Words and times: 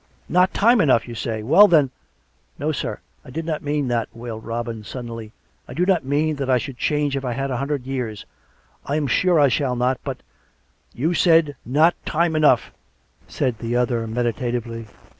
"Not 0.29 0.51
time 0.51 0.81
enough, 0.81 1.07
you 1.07 1.13
say? 1.13 1.43
Well, 1.43 1.67
then 1.67 1.91
""No, 2.57 2.71
sir; 2.71 3.01
I 3.23 3.29
did 3.29 3.45
not 3.45 3.61
mean 3.61 3.87
that," 3.89 4.09
wailed 4.15 4.45
Robin 4.45 4.83
suddenly." 4.83 5.31
I 5.67 5.75
do 5.75 5.85
not 5.85 6.03
mean 6.03 6.37
that 6.37 6.49
I 6.49 6.57
should 6.57 6.79
change 6.79 7.15
if 7.15 7.23
I 7.23 7.33
had 7.33 7.51
a 7.51 7.57
hundred 7.57 7.85
years; 7.85 8.25
I 8.83 8.95
am 8.95 9.05
sure 9.05 9.39
I 9.39 9.47
shall 9.47 9.75
not. 9.75 9.99
But 10.03 10.23
""You 11.01 11.13
said,' 11.13 11.55
Not 11.83 11.93
time 12.03 12.35
enough,'" 12.35 12.71
said 13.27 13.59
the 13.59 13.75
other 13.75 14.07
medi 14.07 14.33
tatively. 14.33 14.87